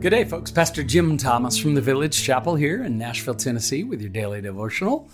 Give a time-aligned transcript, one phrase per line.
[0.00, 0.50] Good day, folks.
[0.50, 5.10] Pastor Jim Thomas from the Village Chapel here in Nashville, Tennessee, with your daily devotional.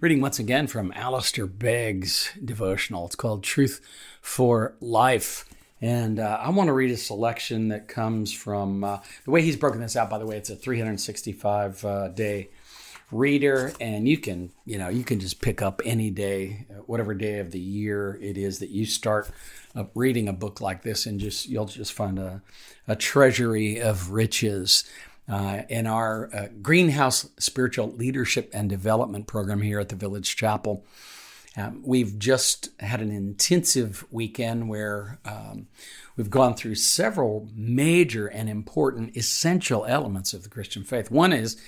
[0.00, 3.06] Reading once again from Alistair Begg's devotional.
[3.06, 3.80] It's called Truth
[4.20, 5.44] for Life.
[5.80, 9.56] And uh, I want to read a selection that comes from uh, the way he's
[9.56, 12.50] broken this out, by the way, it's a 365 uh, day
[13.10, 17.38] reader and you can you know you can just pick up any day whatever day
[17.38, 19.30] of the year it is that you start
[19.94, 22.42] reading a book like this and just you'll just find a,
[22.86, 24.84] a treasury of riches.
[25.30, 30.86] Uh, in our uh, greenhouse spiritual leadership and development program here at the village chapel
[31.54, 35.66] um, we've just had an intensive weekend where um,
[36.16, 41.10] we've gone through several major and important essential elements of the christian faith.
[41.10, 41.60] One is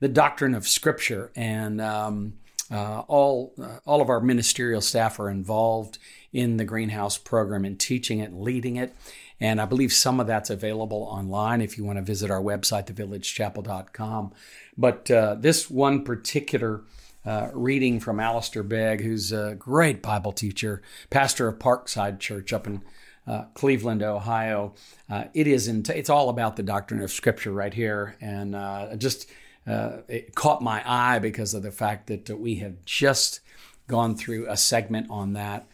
[0.00, 2.34] the doctrine of Scripture, and um,
[2.70, 5.98] uh, all uh, all of our ministerial staff are involved
[6.32, 8.94] in the greenhouse program and teaching it, and leading it.
[9.40, 12.86] And I believe some of that's available online if you want to visit our website,
[12.86, 14.32] thevillagechapel.com.
[14.76, 16.82] But uh, this one particular
[17.26, 22.66] uh, reading from Alistair Begg, who's a great Bible teacher, pastor of Parkside Church up
[22.66, 22.82] in
[23.26, 24.74] uh, Cleveland, Ohio.
[25.08, 28.54] Uh, it is in t- it's all about the doctrine of Scripture right here, and
[28.54, 29.30] uh, just
[29.66, 33.40] uh, it caught my eye because of the fact that uh, we have just
[33.88, 35.66] gone through a segment on that.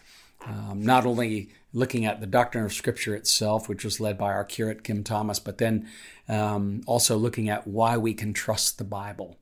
[0.47, 4.45] Um, not only looking at the doctrine of Scripture itself, which was led by our
[4.45, 5.89] curate Kim Thomas, but then
[6.29, 9.37] um, also looking at why we can trust the Bible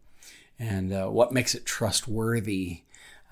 [0.59, 2.83] and uh, what makes it trustworthy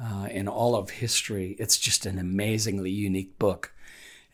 [0.02, 1.56] uh, in all of history.
[1.58, 3.72] It's just an amazingly unique book.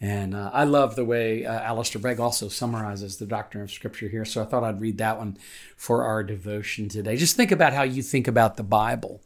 [0.02, 4.08] And uh, I love the way uh, Alistair Begg also summarizes the doctrine of Scripture
[4.08, 4.24] here.
[4.24, 5.38] So I thought I'd read that one
[5.76, 7.16] for our devotion today.
[7.16, 9.22] Just think about how you think about the Bible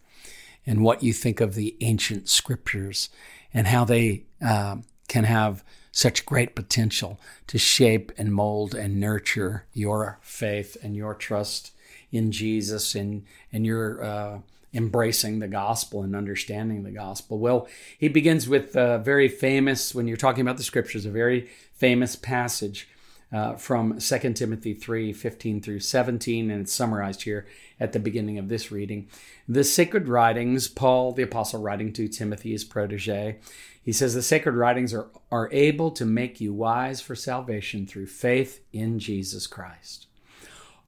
[0.67, 3.09] and what you think of the ancient Scriptures
[3.55, 4.77] and how they uh,
[5.09, 11.15] can have such great potential to shape and mold and nurture your faith and your
[11.15, 11.73] trust
[12.13, 14.39] in Jesus and, and your uh,
[14.77, 17.39] embracing the gospel and understanding the gospel?
[17.39, 17.67] Well,
[17.99, 22.15] he begins with a very famous, when you're talking about the scriptures, a very famous
[22.15, 22.89] passage
[23.33, 27.47] uh, from 2 Timothy 3 15 through 17, and it's summarized here
[27.81, 29.09] at the beginning of this reading.
[29.49, 33.39] The sacred writings, Paul the apostle writing to Timothy, his protege,
[33.83, 38.07] he says, The sacred writings are, are able to make you wise for salvation through
[38.07, 40.07] faith in Jesus Christ.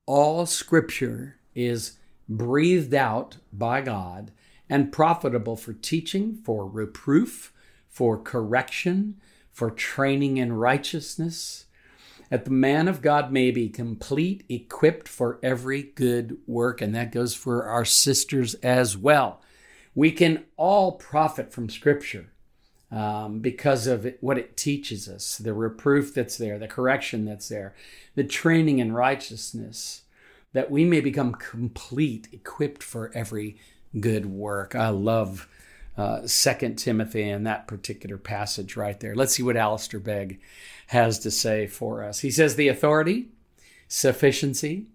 [0.07, 4.31] All scripture is breathed out by God
[4.69, 7.53] and profitable for teaching, for reproof,
[7.89, 9.21] for correction,
[9.53, 11.67] for training in righteousness,
[12.31, 16.81] that the man of God may be complete, equipped for every good work.
[16.81, 19.41] And that goes for our sisters as well.
[19.95, 22.31] We can all profit from Scripture
[22.91, 27.49] um, because of it, what it teaches us the reproof that's there, the correction that's
[27.49, 27.75] there,
[28.15, 30.03] the training in righteousness
[30.53, 33.57] that we may become complete, equipped for every
[33.99, 34.75] good work.
[34.75, 35.49] I love
[35.97, 36.27] uh,
[36.77, 39.15] Timothy and that particular passage right there.
[39.15, 40.41] Let's see what Alistair Begg
[40.89, 42.21] has to say for us.
[42.21, 43.29] He says the authority,
[43.89, 44.87] sufficiency,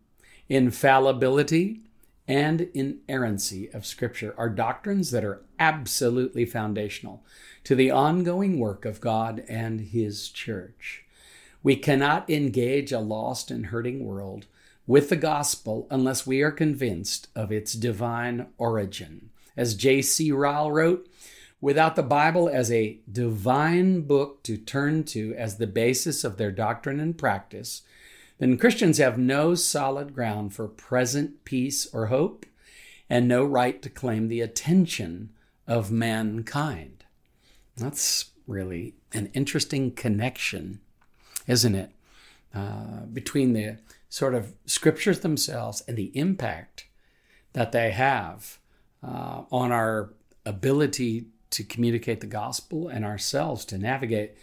[0.47, 1.81] infallibility,
[2.25, 7.23] and inerrancy of Scripture are doctrines that are absolutely foundational
[7.65, 11.03] to the ongoing work of God and His church.
[11.61, 14.47] We cannot engage a lost and hurting world
[14.85, 19.29] with the gospel unless we are convinced of its divine origin.
[19.55, 20.31] As J.C.
[20.31, 21.07] Ryle wrote,
[21.61, 26.51] without the Bible as a divine book to turn to as the basis of their
[26.51, 27.83] doctrine and practice,
[28.39, 32.45] then Christians have no solid ground for present peace or hope
[33.09, 35.29] and no right to claim the attention
[35.67, 37.05] of mankind.
[37.77, 40.81] That's really an interesting connection,
[41.47, 41.91] isn't it?
[42.53, 43.77] Uh, between the
[44.13, 46.85] sort of scriptures themselves and the impact
[47.53, 48.59] that they have
[49.01, 50.13] uh, on our
[50.45, 54.37] ability to communicate the gospel and ourselves to navigate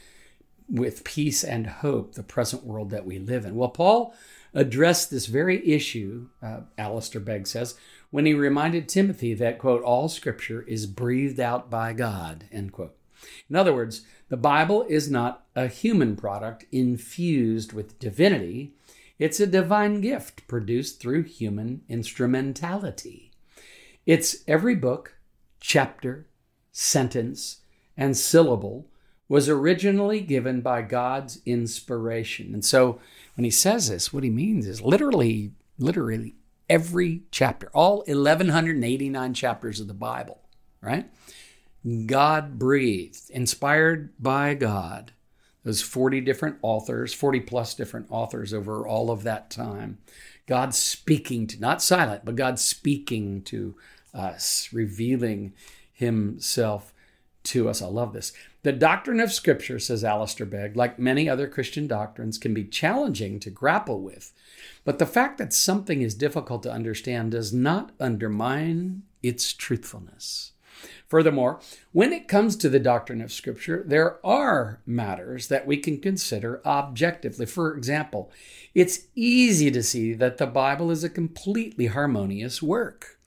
[0.69, 3.55] with peace and hope the present world that we live in.
[3.55, 4.13] Well, Paul
[4.53, 7.77] addressed this very issue, uh, Alistair Begg says,
[8.11, 12.97] when he reminded Timothy that, quote, all scripture is breathed out by God, end quote.
[13.49, 18.75] In other words, the Bible is not a human product infused with divinity,
[19.21, 23.31] it's a divine gift produced through human instrumentality.
[24.07, 25.19] It's every book,
[25.61, 26.27] chapter,
[26.73, 27.59] sentence,
[27.99, 28.87] and syllable
[29.29, 32.55] was originally given by God's inspiration.
[32.55, 32.99] And so
[33.37, 36.37] when he says this, what he means is literally, literally
[36.71, 40.41] every chapter, all 1189 chapters of the Bible,
[40.81, 41.11] right?
[42.07, 45.13] God breathed, inspired by God,
[45.65, 49.99] those 40 different authors, 40 plus different authors over all of that time.
[50.47, 53.77] God speaking to, not silent, but God speaking to
[54.15, 55.53] us, revealing
[55.93, 56.93] himself
[57.45, 57.81] to us.
[57.83, 58.33] I love this.
[58.63, 63.41] The doctrine of Scripture, says Alistair Begg, like many other Christian doctrines, can be challenging
[63.41, 64.33] to grapple with.
[64.85, 70.53] But the fact that something is difficult to understand does not undermine its truthfulness.
[71.09, 71.61] Furthermore,
[71.93, 76.61] when it comes to the doctrine of Scripture, there are matters that we can consider
[76.65, 77.47] objectively.
[77.47, 78.31] For example,
[78.75, 83.19] it's easy to see that the Bible is a completely harmonious work.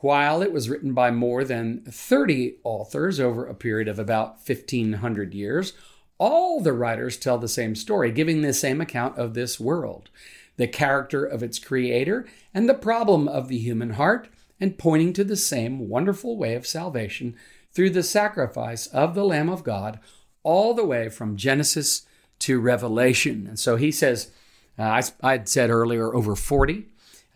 [0.00, 5.32] While it was written by more than 30 authors over a period of about 1500
[5.32, 5.72] years,
[6.18, 10.10] all the writers tell the same story, giving the same account of this world,
[10.56, 14.28] the character of its creator, and the problem of the human heart,
[14.60, 17.36] and pointing to the same wonderful way of salvation
[17.72, 20.00] through the sacrifice of the Lamb of God,
[20.42, 22.06] all the way from Genesis
[22.38, 23.46] to Revelation.
[23.46, 24.30] And so he says,
[24.78, 26.86] uh, I, would said earlier over 40.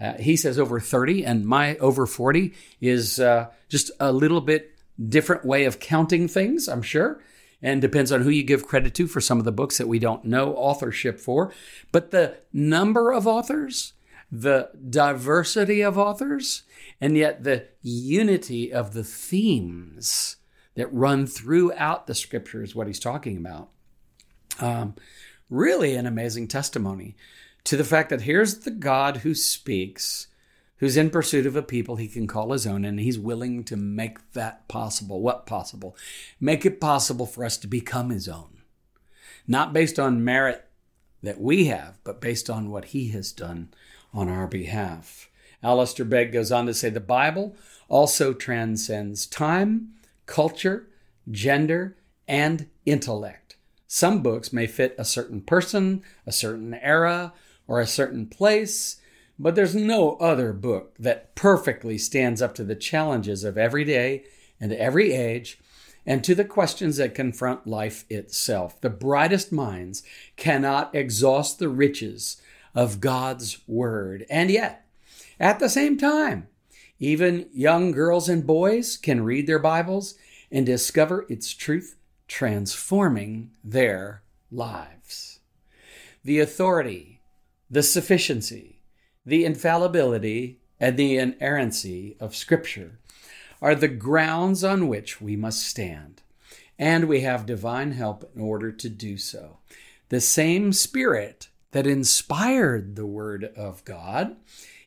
[0.00, 4.75] Uh, he says over 30, and my over 40 is uh, just a little bit
[5.08, 7.20] different way of counting things, I'm sure,
[7.62, 9.99] and depends on who you give credit to for some of the books that we
[9.99, 11.52] don't know authorship for.
[11.93, 13.93] But the number of authors,
[14.30, 16.62] the diversity of authors,
[17.00, 20.36] and yet the unity of the themes
[20.74, 23.70] that run throughout the scripture is what he's talking about.
[24.60, 24.94] Um,
[25.48, 27.16] really, an amazing testimony
[27.64, 30.28] to the fact that here's the God who speaks,
[30.76, 33.76] who's in pursuit of a people he can call his own, and he's willing to
[33.76, 35.20] make that possible.
[35.20, 35.96] What possible?
[36.40, 38.62] Make it possible for us to become his own.
[39.46, 40.66] Not based on merit
[41.22, 43.70] that we have, but based on what he has done
[44.12, 45.30] on our behalf.
[45.62, 47.54] Alistair Begg goes on to say the Bible
[47.88, 49.90] also transcends time,
[50.26, 50.88] culture,
[51.30, 51.96] gender,
[52.26, 53.56] and intellect.
[53.86, 57.32] Some books may fit a certain person, a certain era,
[57.66, 59.00] or a certain place,
[59.38, 64.24] but there's no other book that perfectly stands up to the challenges of every day
[64.60, 65.58] and every age
[66.06, 68.80] and to the questions that confront life itself.
[68.80, 70.02] The brightest minds
[70.36, 72.40] cannot exhaust the riches
[72.75, 74.26] of God's Word.
[74.31, 74.87] And yet,
[75.38, 76.49] at the same time,
[76.99, 80.14] even young girls and boys can read their Bibles
[80.50, 81.96] and discover its truth,
[82.28, 85.40] transforming their lives.
[86.25, 87.22] The authority,
[87.70, 88.81] the sufficiency,
[89.25, 92.99] the infallibility, and the inerrancy of Scripture
[93.62, 96.23] are the grounds on which we must stand,
[96.78, 99.58] and we have divine help in order to do so.
[100.08, 104.37] The same Spirit that inspired the Word of God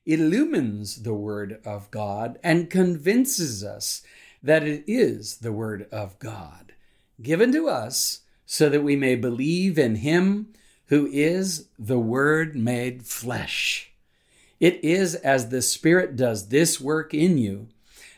[0.06, 4.02] illumines the Word of God and convinces us
[4.42, 6.74] that it is the Word of God,
[7.22, 10.50] given to us so that we may believe in Him
[10.88, 13.92] who is the Word made flesh.
[14.60, 17.68] It is as the Spirit does this work in you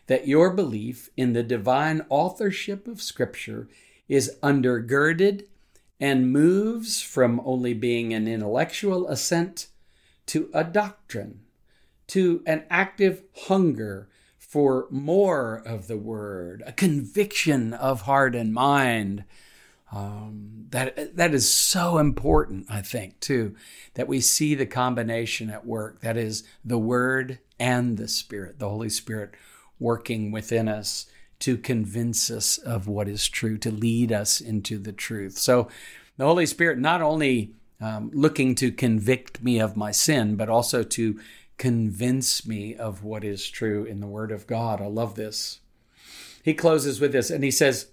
[0.08, 3.68] that your belief in the divine authorship of Scripture
[4.08, 5.46] is undergirded
[6.00, 9.68] and moves from only being an intellectual assent
[10.28, 11.42] to a doctrine
[12.08, 14.08] to an active hunger
[14.38, 19.24] for more of the word, a conviction of heart and mind.
[19.92, 23.56] Um, that that is so important, I think, too,
[23.94, 26.02] that we see the combination at work.
[26.02, 29.36] That is the Word and the Spirit, the Holy Spirit
[29.80, 31.06] working within us
[31.39, 35.38] to convince us of what is true, to lead us into the truth.
[35.38, 35.68] So,
[36.18, 40.82] the Holy Spirit not only um, looking to convict me of my sin, but also
[40.84, 41.20] to
[41.58, 44.82] convince me of what is true in the Word of God.
[44.82, 45.60] I love this.
[46.44, 47.88] He closes with this and he says,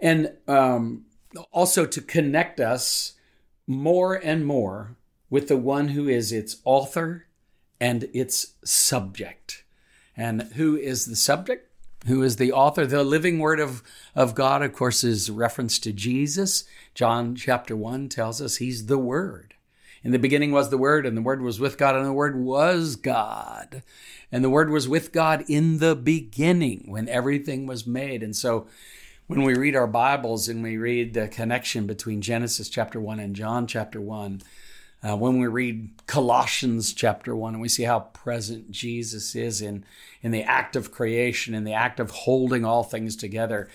[0.00, 1.06] and um,
[1.52, 3.14] also to connect us
[3.66, 4.96] more and more
[5.28, 7.26] with the one who is its author
[7.80, 9.64] and its subject.
[10.16, 11.69] And who is the subject?
[12.06, 12.86] Who is the author?
[12.86, 13.82] The living word of,
[14.14, 16.64] of God, of course, is reference to Jesus.
[16.94, 19.54] John chapter 1 tells us he's the word.
[20.02, 22.40] In the beginning was the Word, and the Word was with God, and the Word
[22.40, 23.82] was God.
[24.32, 28.22] And the Word was with God in the beginning when everything was made.
[28.22, 28.66] And so
[29.26, 33.36] when we read our Bibles and we read the connection between Genesis chapter 1 and
[33.36, 34.40] John chapter 1,
[35.02, 39.84] uh, when we read Colossians chapter 1 and we see how present Jesus is in,
[40.22, 43.68] in the act of creation, in the act of holding all things together,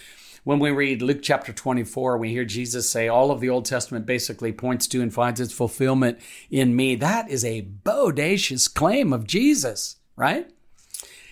[0.46, 4.06] when we read Luke chapter 24, we hear Jesus say, All of the Old Testament
[4.06, 6.20] basically points to and finds its fulfillment
[6.52, 6.94] in me.
[6.94, 10.48] That is a bodacious claim of Jesus, right?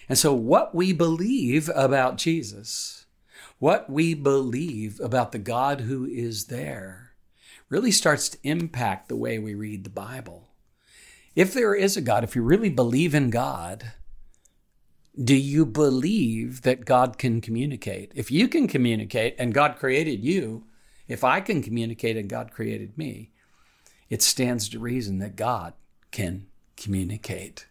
[0.09, 3.05] And so, what we believe about Jesus,
[3.59, 7.12] what we believe about the God who is there
[7.73, 10.47] really starts to impact the way we read the Bible.
[11.35, 13.93] If there is a God, if you really believe in God,
[15.19, 18.11] do you believe that God can communicate?
[18.13, 20.67] If you can communicate and God created you,
[21.07, 23.31] if I can communicate and God created me,
[24.07, 25.73] it stands to reason that God
[26.11, 26.45] can
[26.77, 27.65] communicate.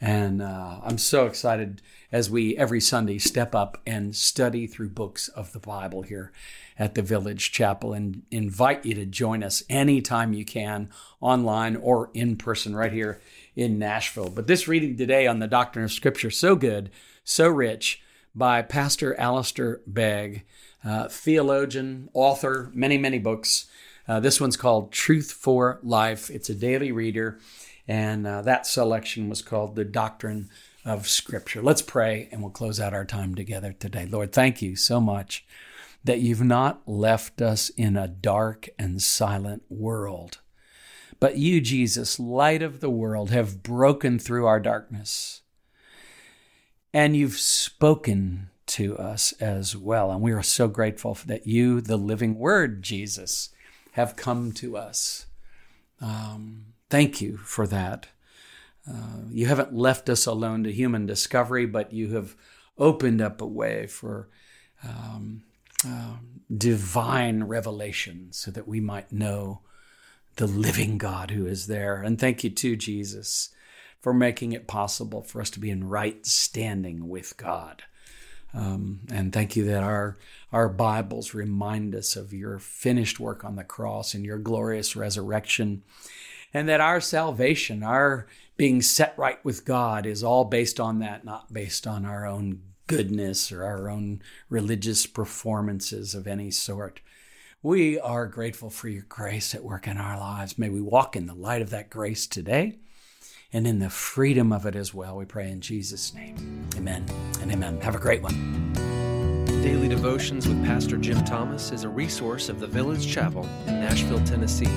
[0.00, 1.80] And uh, I'm so excited
[2.12, 6.32] as we every Sunday step up and study through books of the Bible here
[6.78, 12.10] at the Village Chapel and invite you to join us anytime you can online or
[12.14, 13.20] in person right here
[13.56, 14.30] in Nashville.
[14.30, 16.90] But this reading today on the Doctrine of Scripture, so good,
[17.24, 18.02] so rich,
[18.34, 20.44] by Pastor Alistair Begg,
[20.84, 23.66] uh, theologian, author, many, many books.
[24.06, 26.30] Uh, this one's called Truth for Life.
[26.30, 27.38] It's a daily reader.
[27.86, 30.48] And uh, that selection was called The Doctrine
[30.84, 31.62] of Scripture.
[31.62, 34.06] Let's pray and we'll close out our time together today.
[34.06, 35.46] Lord, thank you so much
[36.02, 40.38] that you've not left us in a dark and silent world.
[41.20, 45.42] But you, Jesus, light of the world, have broken through our darkness.
[46.92, 50.10] And you've spoken to us as well.
[50.10, 53.50] And we are so grateful that you, the living word, Jesus,
[53.92, 55.26] have come to us.
[56.00, 58.06] Um, Thank you for that.
[58.88, 62.36] Uh, you haven't left us alone to human discovery, but you have
[62.78, 64.28] opened up a way for
[64.84, 65.42] um,
[65.84, 66.18] uh,
[66.56, 69.58] divine revelation so that we might know
[70.36, 72.00] the living God who is there.
[72.00, 73.48] And thank you, too, Jesus,
[74.00, 77.82] for making it possible for us to be in right standing with God.
[78.54, 80.16] Um, and thank you that our
[80.52, 85.82] our Bibles remind us of your finished work on the cross and your glorious resurrection
[86.54, 91.24] and that our salvation, our being set right with God, is all based on that,
[91.24, 97.00] not based on our own goodness or our own religious performances of any sort.
[97.62, 100.58] We are grateful for your grace at work in our lives.
[100.58, 102.78] May we walk in the light of that grace today
[103.52, 105.16] and in the freedom of it as well.
[105.16, 106.68] We pray in Jesus' name.
[106.76, 107.06] Amen
[107.40, 107.80] and amen.
[107.80, 108.93] Have a great one.
[109.64, 114.22] Daily Devotions with Pastor Jim Thomas is a resource of the Village Chapel in Nashville,
[114.26, 114.68] Tennessee.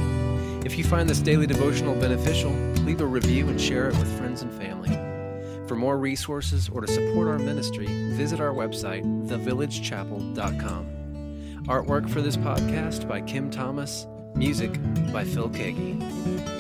[0.66, 2.52] If you find this daily devotional beneficial,
[2.86, 4.92] leave a review and share it with friends and family.
[5.68, 11.66] For more resources or to support our ministry, visit our website, thevillagechapel.com.
[11.68, 14.72] Artwork for this podcast by Kim Thomas, music
[15.12, 16.57] by Phil Keaggy.